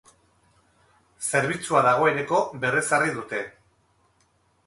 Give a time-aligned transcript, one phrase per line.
[1.25, 3.43] Zerbitzua dagoeneko berrezarri dute.